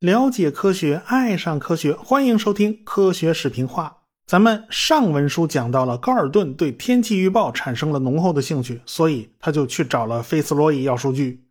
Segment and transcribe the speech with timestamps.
[0.00, 3.98] 了解科学，爱上科学，欢迎收听科学视频化。
[4.26, 11.47] 咱们上文书讲到了高尔顿对天气预报产生了浓厚的兴趣，所以他就去找了菲斯罗伊要数据。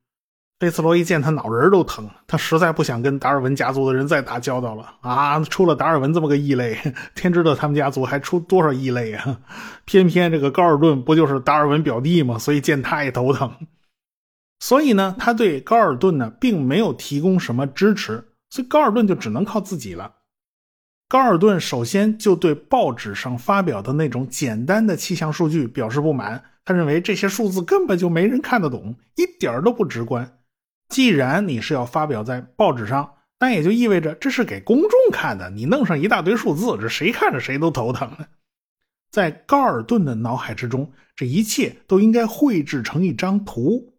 [0.60, 5.40] 贝茨罗伊见他脑仁都疼，他实在不想跟达尔文家族的人再打交道了啊！
[5.42, 6.76] 出了达尔文这么个异类，
[7.14, 9.40] 天知道他们家族还出多少异类啊！
[9.86, 12.40] 偏偏这个高尔顿不就是达尔文表弟吗？
[12.40, 13.52] 所以见他也头疼。
[14.60, 18.30] 所以呢，他对高尔顿呢并没有提供什么支持。
[18.50, 20.16] 所以高尔顿就只能靠自己了。
[21.08, 30.37] 高尔顿首先就对报纸上发表的那种简单的气象数据表示不满，他认为这些数字根本就没人看得懂，一点都不直观。
[30.90, 38.12] 既然你是要发表在报纸上，那也就意味着这是给公众看的，你弄上一大堆数字，这谁看着谁都头疼。
[39.12, 43.94] 在高尔顿的脑海之中，这一切都应该绘制成一张图。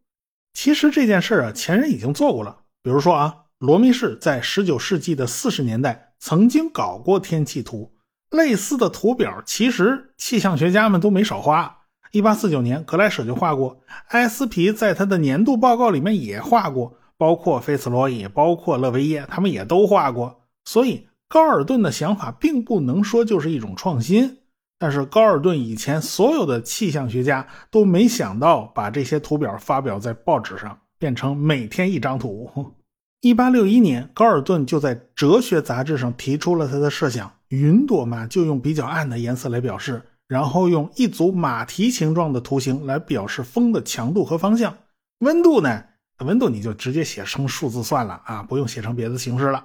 [0.53, 3.45] 其实这件事啊，前人已经做过了，比如说啊。
[3.59, 7.93] 罗密士在19世纪的40年代曾经搞过天气图，
[8.31, 11.78] 类似的图表其实气象学家们都没少花
[12.23, 12.35] 画。
[12.35, 20.41] 1849年，格莱舍就画过，埃斯皮在他的年度报告里面也画过，包括菲茨罗伊、包括勒维耶，他们也都画过。
[20.65, 24.39] 所以高尔顿的想法并不能说就是一种创新，
[24.79, 32.75] 但是高尔顿以前所有的气象学家都没想到把这些图表发表在报纸上，变成每天一张图。
[33.21, 44.77] 一八六一年，高尔顿就在哲学杂志上提出了他的设想：云朵嘛，就用比较暗的颜色来表示，然后用一组马蹄形状的图形来表示风的强度和方向。
[45.21, 45.83] 温度呢？
[46.25, 49.65] 温度你就直接写成数字算了啊，不用写成别的形式了。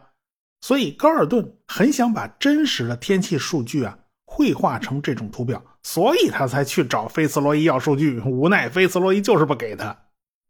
[0.61, 8.19] 所以高尔顿很想把真实的天气数据啊绘画成这种图表，所以他才去找菲茨罗伊要数据。
[8.22, 9.97] 无奈菲茨罗伊就是不给他。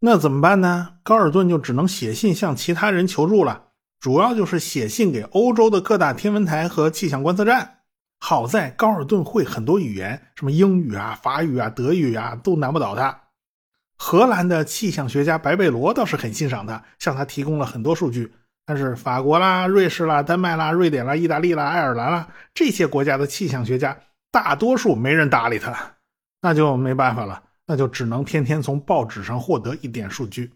[0.01, 0.95] 那怎么办呢？
[1.01, 3.69] 高尔顿就只能写信向其他人求助了，
[3.99, 7.79] 主要就是写信给欧洲的各大天文台和气象观测站。
[8.25, 13.23] 好在高尔顿会很多语言，什么英语啊、法语啊、德语啊，都难不倒他。
[13.97, 18.33] 荷兰的气象学家白贝罗倒是很欣赏他，向他提供了很多数据。
[18.65, 23.99] 但是法国啦、瑞士啦、丹麦啦、瑞典啦、意大利啦、爱尔兰啦这些国家的气象学家，
[24.31, 25.75] 大多数没人搭理他，
[26.41, 27.43] 那就没办法了。
[27.65, 30.53] 那就只能天天从报纸上获得一点数据，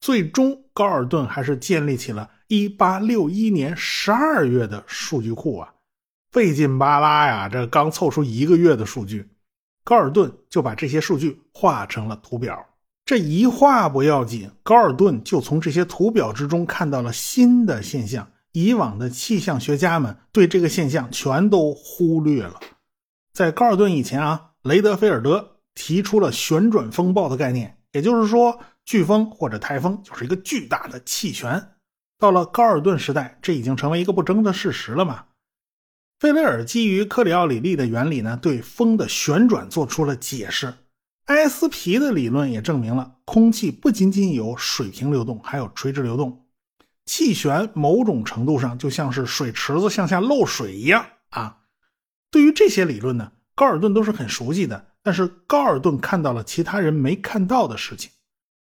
[0.00, 5.74] 最终高尔顿还是建立起了1861年12月的数据库啊，
[6.36, 9.30] 费劲巴拉呀，这刚凑出一个月的数据，
[9.82, 12.62] 高尔顿就把这些数据画成了图表。
[13.06, 22.60] 这一画不要紧，高尔顿就从这些图表之中看到了新的现象，以往的气象学家们对这个现象全都忽略了。
[23.32, 25.52] 在高尔顿以前啊，雷德菲尔德。
[25.78, 31.62] 提出了旋转风暴的概念，也就是说，飓风或者台风就是一个巨大的气旋。
[32.18, 35.25] 到了高尔顿时代，这已经成为一个不争的事实了嘛？
[36.18, 40.72] 费雷尔基于克里奥里力的原理呢，对风的旋转做出了解释。
[41.26, 46.46] 埃斯皮的理论也证明了，空气不仅仅有水平流动，还有垂直流动。
[47.04, 51.58] 气旋某种程度上就像是水池子向下漏水一样啊。
[52.30, 54.86] 对于这些理论呢，高尔顿都是很熟悉的。
[55.02, 58.10] 但是高尔顿看到了其他人没看到的事情，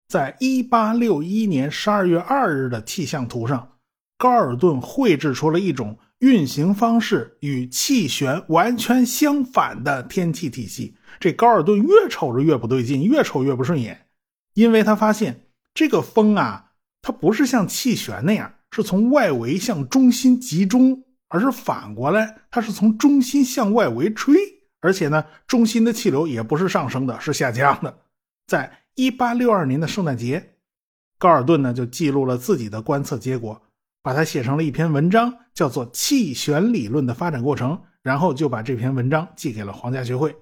[0.09, 3.77] 在一八六一年十二月二日的气象图上，
[4.17, 10.95] 高尔顿绘制出了一种运行方式与气旋完全相反的天气体系。
[11.19, 14.07] 这高尔顿越瞅着越不对劲，越瞅越不顺眼，
[14.53, 24.33] 因为他发现这个风啊，它不是像气旋那样是从外围向中心集中，而是反过来，它是从中心向外围吹。
[24.79, 27.97] 而且呢，中心的气流也不是上升的，是下降的。
[28.47, 30.53] 在一八六二年的圣诞节，
[31.17, 33.61] 高尔顿呢就记录了自己的观测结果，
[34.03, 37.71] 把它写成了一篇文章，叫做《气旋理论的发展过程》，
[38.03, 40.35] 然后就把这篇文章寄给了皇家学会。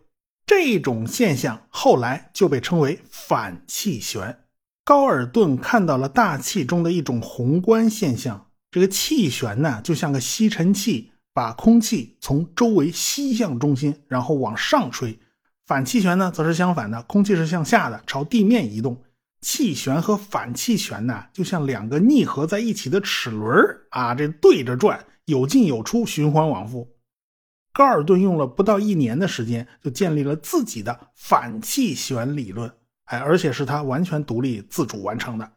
[0.45, 4.39] 这种现象后来就被称为反气旋。
[4.83, 11.07] 高尔顿看到了大气中的一种宏观现象，这个气旋呢就像个吸尘器。
[11.33, 15.17] 把空气从周围吸向中心，然后往上吹。
[15.65, 19.01] 反气旋呢，则是相反的，空气是向下的，朝地面移动。
[19.41, 23.53] 气旋和反气旋呢，就像两个逆合在一起的齿轮
[23.89, 26.95] 啊，这对着转，有进有出，循环往复。
[27.73, 32.71] 高尔顿用了不到一年的时间，就建立了自己的反气旋理论，
[33.05, 35.51] 哎，而且是他完全独立自主完成的。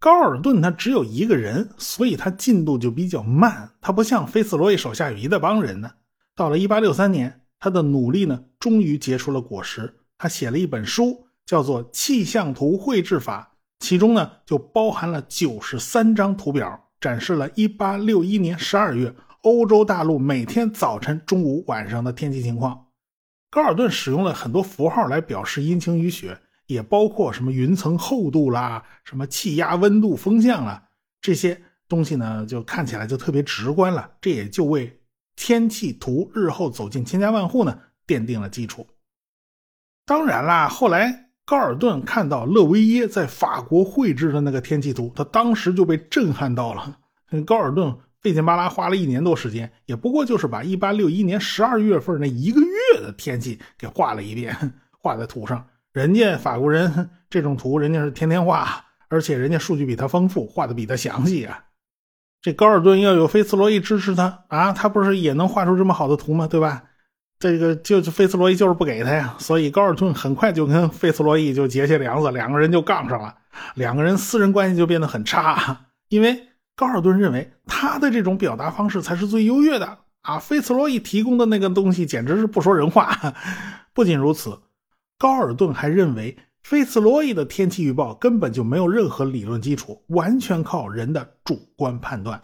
[0.00, 3.70] 高尔顿他只有一个人，所以他进度就比较慢。
[3.82, 5.90] 他不像菲茨罗伊手下有一大帮人呢。
[6.34, 9.94] 到了1863年，他的努力呢，终于结出了果实。
[10.16, 22.86] 他写了一本书，叫做《气象图绘制法》，其中呢就包含了九十三张图表，展示了1861年12月欧洲大陆每天早晨、中午、晚上的天气情况。
[23.50, 30.88] 高尔顿使用了很多符号来表示阴晴雨雪，也包括什么云层厚度啦、什么气压、温度、风向啦
[31.20, 34.12] 这些东西呢，就看起来就特别直观了。
[34.20, 35.00] 这也就为
[35.34, 37.76] 天气图日后走进千家万户呢，
[38.06, 38.86] 奠定了基础。
[40.06, 46.96] 当然啦，后来高尔顿看到勒维耶在法国绘制的那个天气图，他当时就被震撼到了。
[47.44, 54.56] 高尔顿费劲巴拉花了一年多时间，也不过就是把1861年12月份那一个月的天气给画了一遍，
[55.02, 55.66] 画在图上。
[55.92, 61.64] 人家法国人这种图，人家是天天画，而且人家数据比他丰富，画的比他详细啊。
[62.40, 66.46] 这高尔顿要有菲茨罗伊支持他啊，他不是也能画出这么好的图吗？
[66.46, 66.84] 对吧？
[67.40, 73.34] 这个就是菲茨罗伊就是不给他呀，所以高尔顿很快就跟菲茨罗伊就结下梁子，两个人就杠上了，
[73.74, 83.18] 两个人私人关系就变得很差，因为高尔顿认为他的这种表达方式才是最优越的啊，菲茨罗伊提供的那个东西简直是不说人话。
[83.92, 84.60] 不仅如此，
[85.18, 86.36] 高尔顿还认为。
[86.62, 92.42] 菲茨罗伊的天气预报根本就没有任何理论基础，完全靠人的主观判断。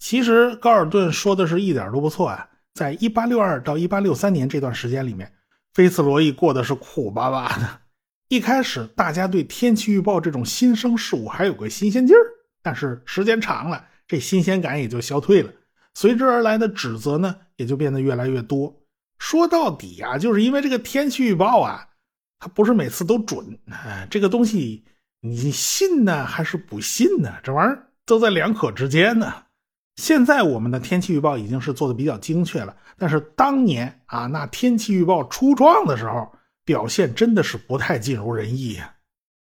[0.00, 2.48] 其实高尔顿说的是一点都不错啊！
[2.78, 5.32] 在1862到1863年这段时间里面，
[5.74, 7.80] 菲茨罗伊过的是苦巴巴的。
[8.28, 12.22] 一开始大家对天气预报这种新生事物还有个新鲜劲儿，
[12.62, 15.50] 但是时间长了，这新鲜感也就消退了。
[15.94, 18.80] 随之而来的指责呢，也就变得越来越多。
[19.18, 21.84] 说到底啊，就是因为这个天气预报啊。
[22.38, 24.84] 它不是每次都准，哎，这个东西
[25.22, 27.34] 你信呢还是不信呢？
[27.42, 29.34] 这玩意儿都在两可之间呢。
[29.98, 36.30] 现在我们的天气预报已经是做的比较精确了，但是当年啊，那天气预报初创的时候，
[36.64, 38.94] 表现真的是不太尽如人意呀。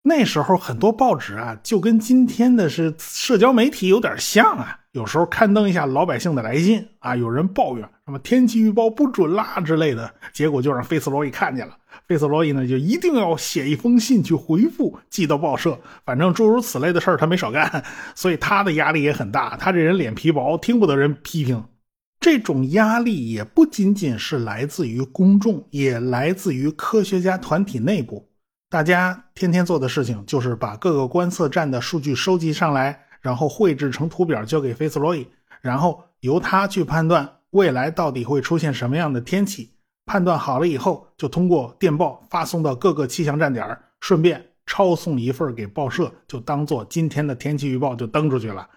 [0.03, 11.75] 那时候很多报纸啊，就跟今天的是社交媒体有点像啊，有时候刊登一下老百姓的来信啊，有人抱怨什么天气预报不准啦之类的，结果就让费斯罗给看见了。
[12.07, 15.79] 费斯罗伊呢，就一定要写一封信去回复，寄到报社。
[16.05, 17.83] 反正诸如此类的事儿，他没少干，
[18.13, 19.55] 所以他的压力也很大。
[19.57, 21.63] 他这人脸皮薄，听不得人批评。
[22.19, 28.29] 这种压力也不仅仅是来自于公众，也来自于科学家团体内部。
[28.69, 35.27] 大家天天做的事情就是把各个观测站的数据收集上来，然后绘制成图表交给费斯罗伊，
[35.61, 39.72] 然后由他去判断未来到底会出现什么样的天气。
[40.05, 48.69] 判断好了以后，就通过电报发送到各个气象站点，顺便抄送一份给报社，就当做今天的天气预报就登出去了。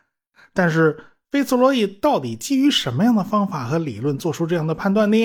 [0.53, 0.97] 但是
[1.31, 5.17] 菲茨罗伊到底基于什么样的方法和理论做出这样的判断呢？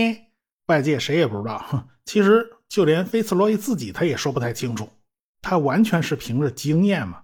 [0.67, 1.89] 外界谁也不知道。
[2.05, 4.89] 其实就连菲茨罗伊自己他也说不太清楚，
[5.41, 7.23] 他完全是凭着经验嘛。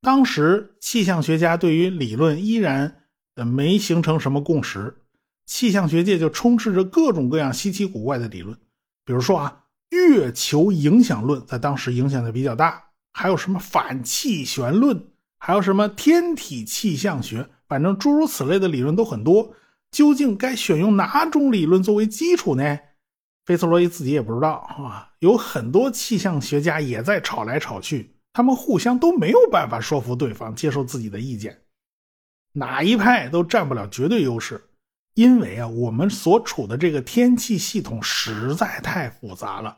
[0.00, 3.02] 当时气象学家对于理论依然
[3.34, 5.02] 呃没形成什么共识。
[5.48, 8.54] 气象学界就充斥着各种各样稀奇古怪的理论，
[9.06, 12.84] 比如说啊，月球影响论在当时影响的比较大，
[13.14, 15.08] 还有什么反气旋论，
[15.38, 19.54] 还有什么天体气象学，反正诸如此类的理论都很多。
[19.90, 22.78] 究竟该选用哪种理论作为基础呢？
[23.46, 25.08] 菲茨罗伊自己也不知道啊。
[25.20, 31.62] 有很多气象学家也在吵来吵去，他们互相都没有办法说服对方接受自己的意见，
[32.52, 34.62] 哪一派都占不了绝对优势。
[35.18, 39.76] 因为啊，我们所处的这个天气系统实在太复杂了，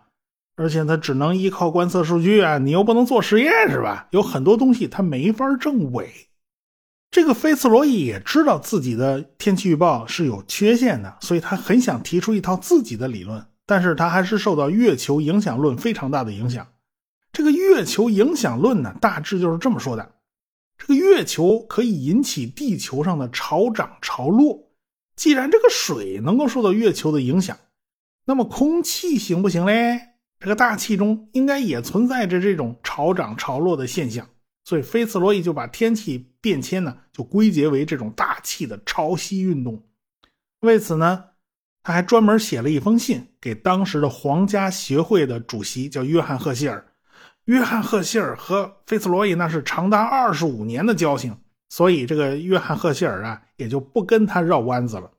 [0.54, 4.06] 而且它只能依靠观测数据啊，你又不能做实验，是吧？
[4.10, 6.10] 有很多东西它没法证伪。
[7.10, 16.68] 这个菲茨罗伊也知道自己的天气预报是有缺陷的，所以他很想提出一套自己的理论，但是他还是受到月球影响论非常大的影响。
[17.32, 20.16] 这个月球影响论呢，大致就是这么说的：
[20.76, 24.66] 这个月球可以引起地球上的潮涨潮落。
[25.20, 27.58] 既然这个水能够受到月球的影响，
[28.24, 30.00] 那么空气行不行嘞？
[30.38, 34.26] 这个大气中应该也存在着这种潮涨潮落的现象，
[34.64, 39.82] 所以菲茨罗伊就把天气变迁呢，就归结为这种大气的潮汐运动。
[40.60, 41.22] 为此呢，
[41.82, 46.82] 他还专门写了一封信给当时的皇家协会的主席，叫约翰赫希尔。
[47.44, 51.36] 约翰赫希尔和菲茨罗伊那是长达二十五年的交情。
[51.68, 55.10] 所以，这个约翰·赫歇尔啊，也就不跟他绕弯子了。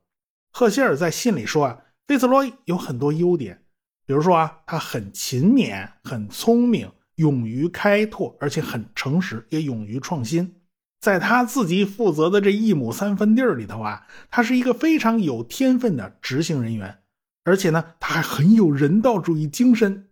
[0.52, 3.64] 赫歇尔在信里说啊，费茨罗伊有很多优点，
[4.06, 10.56] 比如说啊，他很勤勉、很聪明、勇于开拓，而且很诚实，也勇于创新。
[11.00, 17.00] 在他自己负责的这一亩三分地儿里头啊，他是一个非常有天分的执行人员，
[17.44, 20.10] 而且呢，他还很有人道主义精神。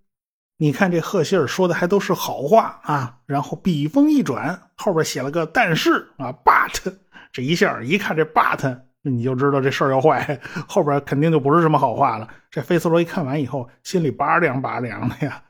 [0.62, 6.94] 你看这赫歇尔说的还都是好话啊，然后笔锋一转，后边写了个但是啊，but
[7.32, 12.28] 这一下一看这 but，你就知道这事儿要坏，后边肯定就不是什么好话了。
[12.50, 15.44] 这费斯罗一看完以后，心里拔凉拔凉的呀。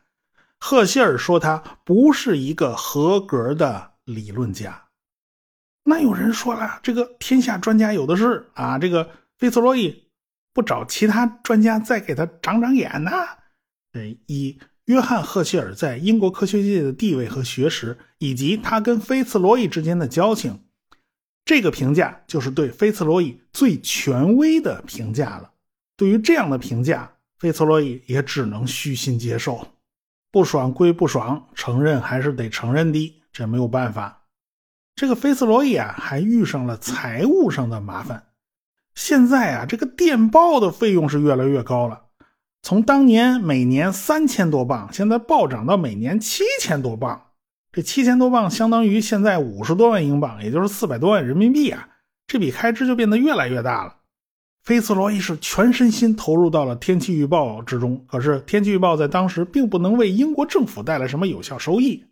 [0.59, 4.86] 赫歇尔说他不是一个合格的理论家。
[5.83, 10.09] 那有人说了，这个天下专家有的是啊，这个费斯罗伊
[10.53, 13.12] 不找其他专家再给他长长眼呢？
[14.27, 20.59] 以约翰·赫歇尔在英国科学界的地位和学识，以及他跟菲茨罗伊之间的交情，
[21.49, 25.49] 这个评价就是对菲茨罗伊最权威的评价了。
[25.97, 29.67] 对于这样的评价，菲茨罗伊也只能虚心接受。
[30.31, 34.27] 不爽归不爽，承认还是得承认的，这没有办法。
[34.93, 38.27] 这个菲茨罗伊啊，还遇上了财务上的麻烦。
[38.93, 41.99] 现在啊，这个电报的费用是越来越高了。
[42.61, 47.28] 从当年每年三千多镑，现在暴涨到每年七千多镑。
[47.71, 51.88] 这七千多镑相当于现在五十多万英镑，也就是四百多万人民币啊！
[52.25, 53.97] 这笔开支就变得越来越大了。
[54.63, 62.03] 菲茨罗伊是全身心投入到了天气预报之中，可是天气预报在当时并不能为英国政府带来什么有效收益。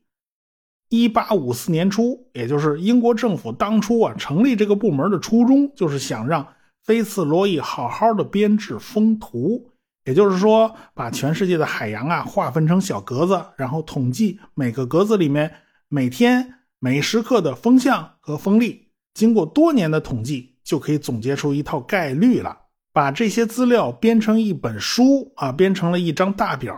[0.89, 6.47] 一八五四年初，也就是英国政府当初啊成立这个部门的初衷，就是想让
[6.83, 9.71] 菲茨罗伊好好的编制风图。
[10.07, 15.53] 也就是说，把全世界的海洋啊划分成小格子，然后统计每个格子里面
[15.89, 18.87] 每天每时刻的风向和风力。
[19.13, 22.57] 经过多年的统计，就可以总结出一套概率了。
[22.93, 26.73] 把这些资料编成一本书啊，编成了一张大表。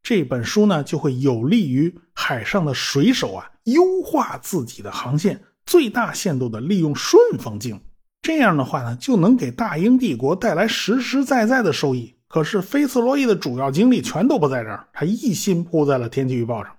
[0.00, 7.80] 这本书呢，就会有利于海上的水手啊优化自己的航线，最大限度的利用顺风镜。
[8.22, 12.14] 这样的话呢，就能给大英帝国带来实实在在的收益。
[12.28, 16.76] 可是菲茨罗伊的主要精力全都不在这儿，他一心扑在了天气预报上。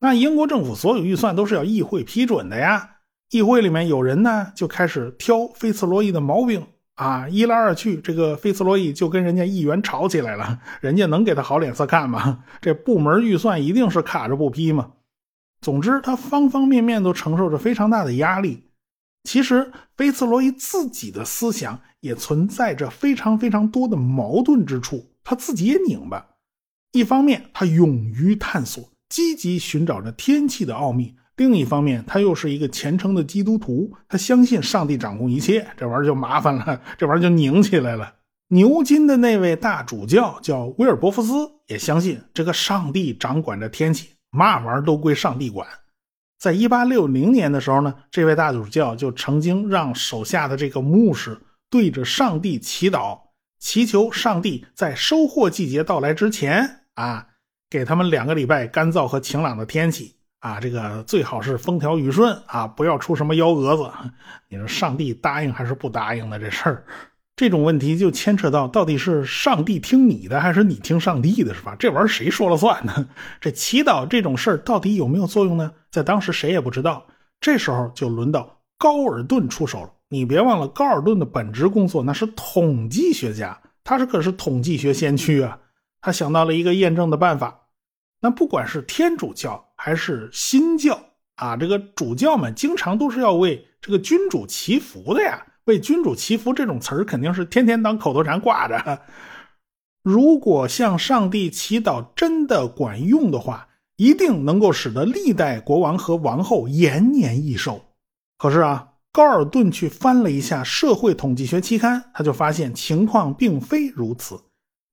[0.00, 2.90] 那英国政府所有预算都是要议会批准的呀。
[3.30, 10.60] 议会里面有人呢，就开始挑菲茨罗伊的毛病啊，一来二去，这个菲茨罗伊就跟人家议员吵起来了。
[10.80, 12.44] 人家能给他好脸色看吗？
[12.60, 14.92] 这部门预算一定是卡着不批吗？
[15.60, 18.63] 总之，他方方面面都承受着非常大的压力。
[19.24, 26.24] 其实，菲茨罗伊自己的思想也存在着非常非常多的矛盾之处，他自己也拧巴。
[26.92, 35.66] 一方面，他勇于探索，积极寻找着天气的奥秘；另一方面，他又是一个虔诚的基督徒，他相信上帝掌控一切。
[35.76, 38.14] 这玩意儿就麻烦了，这玩意儿就拧起来了。
[38.48, 45.66] 牛津的那位大主教叫威尔伯福斯，也相信这个上帝掌管着天气，嘛玩意儿都归上帝管。
[46.44, 53.18] 在一八六零年的时候呢，这位大主教就曾经让手下的这个牧师对着上帝祈祷，
[53.58, 57.28] 祈求上帝在收获季节到来之前啊，
[57.70, 63.90] 给他们两个礼拜干燥和晴朗的天气啊，这个最好是风调雨顺啊，不要出什么幺蛾子。
[64.50, 66.84] 你说上帝答应还是不答应的这事儿？
[67.36, 71.74] 这种问题就牵扯到到底是上帝听你的还是你听上帝的，是吧？
[71.76, 73.08] 这玩意儿谁说了算呢？
[73.40, 75.72] 这祈祷这种事儿到底有没有作用呢？
[75.90, 77.06] 在当时谁也不知道。
[77.40, 79.90] 这时候就轮到高尔顿出手了。
[80.10, 85.58] 你别忘了，高尔顿的本职工作那是统计学家，他是可是统计学先驱啊。
[86.00, 87.62] 他想到了一个验证的办法。
[88.20, 90.98] 那不管是天主教还是新教
[91.34, 95.44] 啊，这个主教们经常都是要为这个君主祈福的呀。
[95.66, 99.00] 为君主祈福这种词儿肯定是天天当口头禅挂着。
[100.02, 107.80] 如果向上帝祈祷真的管用的话，一定能够使得历代国王和王后延年益寿。
[108.36, 114.38] 可是啊，高尔顿去翻了一下社会统计学期刊，他就发现情况并非如此。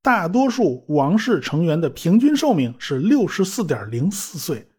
[0.01, 4.71] 大多数王室成员的平均寿命是六十四点零四岁。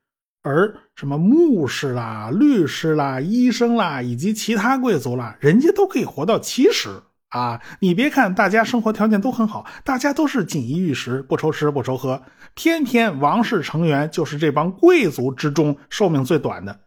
[0.43, 6.89] 而什么牧师啦、律师啦、医生啦，以及其他贵族啦，人家都可以活到七十
[7.29, 7.61] 啊！
[7.81, 12.23] 你别看大家生活条件都很好，大家都是锦衣玉食，不愁吃不愁喝，
[12.55, 16.81] 偏偏王室成员就是这帮贵族之中寿命最短的。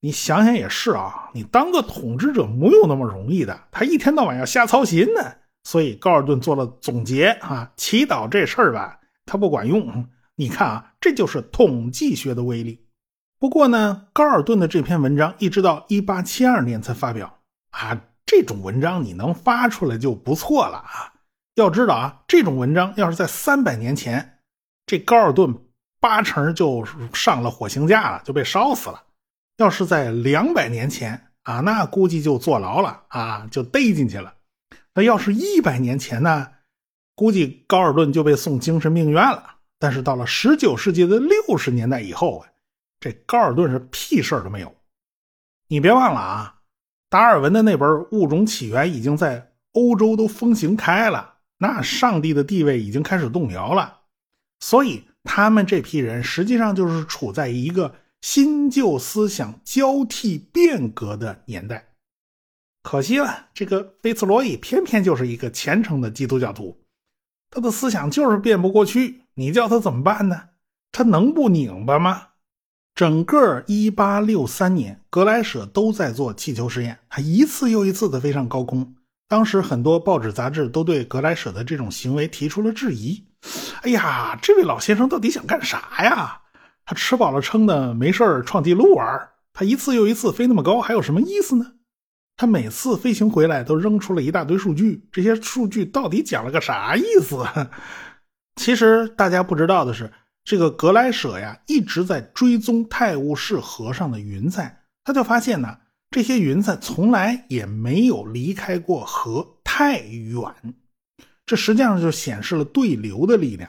[0.00, 5.20] 你想想也是啊，你当个统治者没有那么容易的，他一天到晚要瞎操心呢。
[5.64, 10.06] 所以高尔顿做了总结啊，祈祷这事儿吧，他不管用。
[10.36, 12.86] 你看啊，这就是统计学的威力。
[13.38, 17.40] 不过呢，高尔顿的这篇文章一直到一八七二年才发表
[17.70, 18.04] 啊。
[18.30, 21.14] 这种文章你能发出来就不错了啊。
[21.54, 24.40] 要知道啊，这种文章要是在三百年前，
[24.84, 25.54] 这高尔顿
[25.98, 29.02] 八成就上了火星架了，就被烧死了。
[29.56, 34.34] 要是在两百年前啊，那估计就坐牢了啊，就逮进去了。
[34.92, 36.48] 那要是一百年前呢，
[37.14, 39.57] 估计高尔顿就被送精神病院了。
[39.78, 42.48] 但是到了十九世纪的六十年代以后啊，
[42.98, 44.74] 这高尔顿是屁事儿都没有。
[45.68, 46.60] 你别忘了啊，
[47.08, 54.00] 达尔文的那本《物种起源》已经在欧洲都风行开了，那上帝的地位已经开始动摇了。
[54.60, 61.94] 所以他们这批人实际上就是处在一个新旧思想交替变革的年代。
[62.82, 66.76] 可惜了，这个菲茨罗伊偏偏就是一个虔诚的基督教徒。
[67.50, 70.40] 他的思想就是变不过去，你叫他怎么办呢？
[70.92, 72.22] 他能不拧巴吗？
[72.94, 78.94] 整个1863年，格莱舍都在做气球实验，他一次又一次的飞上高空。
[79.28, 83.24] 当时很多报纸杂志都对格莱舍的这种行为提出了质疑。
[83.82, 86.40] 哎呀，这位老先生到底想干啥呀？
[86.84, 89.28] 他吃饱了撑的，没事创纪录玩。
[89.52, 91.74] 他一次又一次飞那么高，还有什么意思呢？
[92.38, 97.44] 他每次飞行回来都扔出了一大堆数据，这些数据到底讲了个啥意思？
[98.54, 100.12] 其实大家不知道的是，
[100.44, 105.78] 这个格莱舍呀一直在追踪泰晤士河上的云彩，他就发现呢，
[106.12, 110.40] 这些云彩从来也没有离开过河太远，
[111.44, 113.68] 这实际上就显示了对流的力量。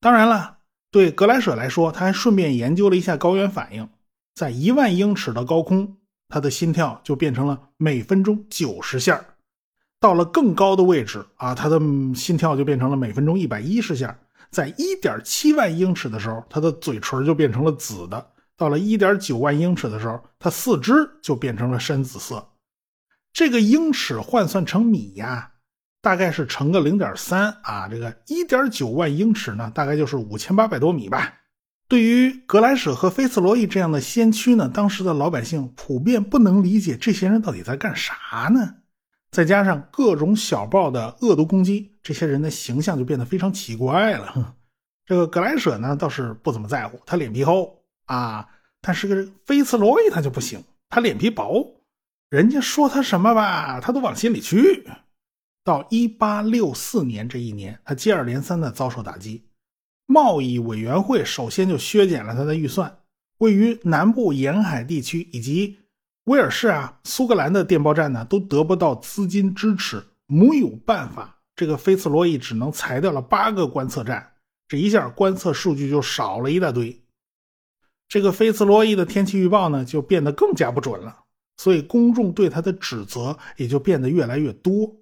[0.00, 0.56] 当然了，
[0.90, 3.90] 对格莱舍来说，他还顺便研究了一下高原反应，
[4.34, 5.97] 在一万英尺的高空。
[6.28, 9.24] 他的心跳就变成了每分钟九十下
[9.98, 11.80] 到了更高的位置啊，他的
[12.14, 14.16] 心跳就变成了每分钟一百一十下
[14.50, 18.18] 在一点七万英尺的时候，他的嘴唇就变成了紫的；
[18.56, 22.48] 到了一点九万英尺的时候，他四肢就变成了深紫色。
[23.32, 25.52] 这个英尺换算成米呀，
[26.00, 27.88] 大概是乘个零点三啊。
[27.88, 31.34] 这个一点九万英尺呢，大概就是五千八百多米吧。
[31.88, 38.76] 对于格莱舍和菲茨罗伊这样的先驱呢，当时的老百姓普遍不能理解这些人到底在干啥呢？
[39.30, 44.56] 再加上各种小报的恶毒攻击，这些人的形象就变得非常奇怪了。
[45.06, 48.46] 这个格莱舍呢倒是不怎么在乎，他脸皮厚啊，
[48.82, 51.80] 但是个菲茨罗伊他就不行，他脸皮薄，
[52.28, 54.86] 人家说他什么吧，他都往心里去。
[55.64, 59.47] 到一八六四年这一年，他接二连三的遭受打击。
[60.10, 63.00] 贸易委员会首先就削减了他的预算，
[63.40, 65.76] 位于南部沿海地区以及
[66.24, 74.32] 威尔士啊、苏格兰的电报站呢，都得不到资金支持，没有办法，这个菲茨罗伊只能裁掉了八个观测站，
[74.66, 76.98] 这一下观测数据就少了一大堆。
[78.08, 81.24] 这个菲茨罗伊的天气预报呢，就变得更加不准了，
[81.58, 84.96] 所以公众对他的指责也就变得越来越多。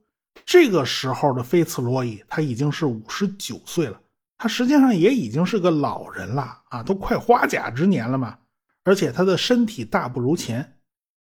[0.44, 4.00] 这个时候的菲茨罗伊他已经是五十九岁了。
[4.38, 8.36] 他实际上也已经是个老人了啊，都快花甲之年了嘛，
[8.84, 10.74] 而且他的身体大不如前。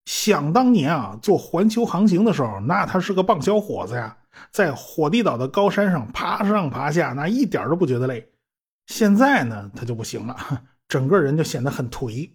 [0.04, 4.16] 想当年啊，做环球航行的时候，那他是个棒小伙子呀，
[4.50, 8.26] 在火地岛的高山上爬上爬下，那一点都不觉得累。
[8.86, 10.34] 现在呢，他就不行了，
[10.88, 12.30] 整个人就显得很颓。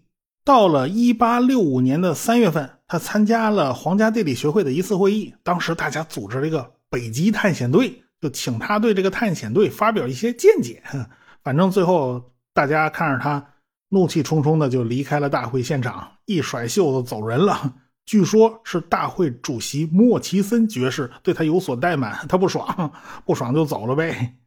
[0.46, 8.03] 到了1865年的三月份，他参加了皇家地理学会的一次会议，当时大家组织了一个北极探险队。
[8.24, 10.82] 就请他对这个探险队发表一些见解，
[11.44, 13.46] 反正最后大家看着他
[13.90, 17.74] 怒气冲冲的就离开了大会现场，一甩袖子走人了。
[18.06, 22.94] 据说是大会主席莫奇森爵士对他有所怠慢，他不爽，
[23.26, 24.38] 不爽就走了呗。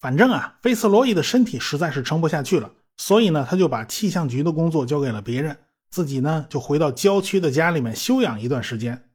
[0.00, 5.54] 反正啊，菲茨罗伊的身体实在是撑不下去了，所以呢，他就把气象局的工作交给了别人，
[5.90, 9.10] 自己呢就回到郊区的家里面休养一段时间。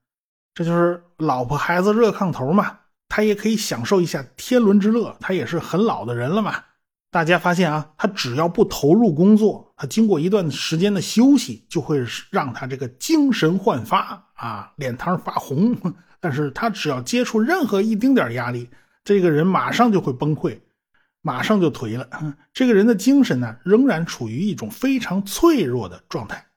[0.54, 2.78] 这就是老婆孩子热炕头嘛。
[3.10, 6.64] 他也可以享受一下天伦之乐，他也是很老的人了嘛。
[7.10, 15.76] 大家发现啊，他只要不投入工作，他经过一段时间的休息，就会让他这个精神焕发啊，脸膛发红。
[16.20, 18.70] 但是他只要接触任何一丁点压力，
[19.04, 20.60] 这个人马上就会崩溃，
[21.22, 22.10] 马上就颓了。
[22.54, 26.48] 这个人的精神呢，仍然处于一种非常脆弱的状态。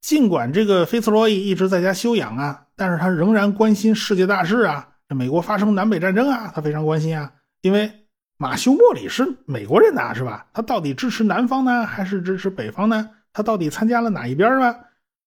[0.00, 4.94] 尽管这个菲茨罗伊一直在家休养啊，但是他仍然关心世界大事啊。
[5.08, 7.90] 这美国发生南北战争啊，他非常关心啊，因为
[8.36, 10.46] 马修·莫里是美国人呐，是吧？
[10.52, 13.08] 他到底支持南方呢，还是支持北方呢？
[13.32, 14.74] 他到底参加了哪一边呢？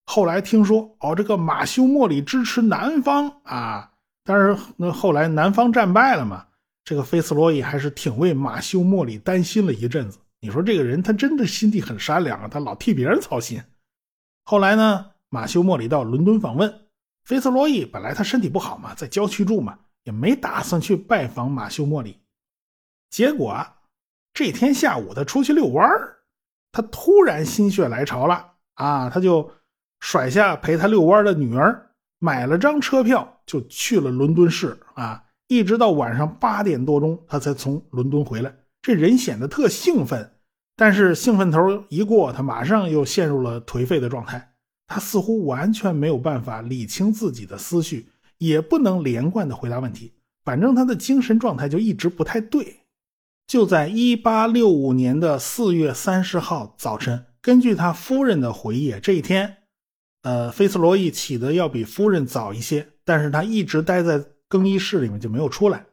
[0.05, 3.91] 后来听说，哦，这个马修·莫里支持南方啊，
[4.23, 6.45] 但是那后来南方战败了嘛，
[6.83, 10.19] 这个菲斯罗伊还是挺为马修·莫里担心了一阵子。
[10.41, 13.61] 你说这个人，他真的心地很善良啊，他老替别人操心。
[14.43, 16.71] 后来呢，马修·莫里到伦敦访问。
[17.23, 22.19] 菲茨罗伊本来他身体不好嘛，在郊区住嘛，也没打算去拜访马修·莫里。
[23.09, 23.65] 结果
[24.33, 26.17] 这天下午他出去遛弯儿，
[26.71, 29.51] 他突然心血来潮了啊，他就
[29.99, 38.55] 甩下陪他遛弯的女儿，买了张车票就去了伦敦市啊，一直到晚上八点多钟他才从伦敦回来。
[38.81, 40.37] 这人显得特兴奋。
[40.77, 44.50] 但是兴奋头一过，他马上又陷入了颓废的状态。
[44.91, 50.11] 他似乎完全没有办法理清自己的思绪，也不能连贯的回答问题。
[50.43, 52.81] 反正他的精神状态就一直不太对。
[53.47, 59.57] 就在一八六五年的四月三十号早晨，根据他夫人的回忆，这一天，
[60.23, 65.85] 呃，菲斯罗伊起的要比夫人早一些，但是他一直待在更衣室里面就没有出来。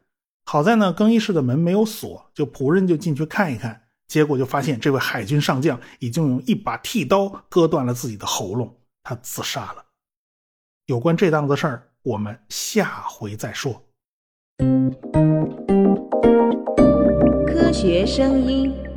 [0.45, 3.83] 好在呢，更衣室的门没有锁，就仆人就进去看一看。
[4.07, 8.75] 结果就发现，这位海军上将已经用一把剃刀割断了自己的喉咙，
[9.09, 9.83] 他自杀了。
[10.85, 13.83] 有关这档子事儿，我们下回再说。
[17.47, 18.88] 科学声音。